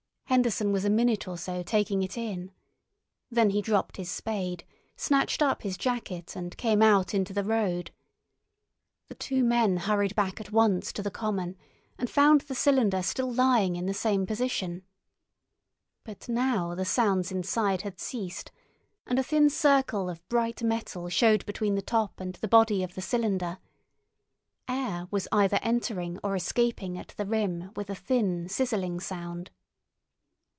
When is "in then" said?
2.17-3.49